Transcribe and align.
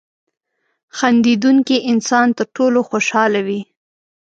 •خندېدونکی 0.97 1.77
انسان 1.91 2.27
تر 2.37 2.45
ټولو 2.55 2.79
خوشحاله 2.89 3.39
وي. 3.47 3.61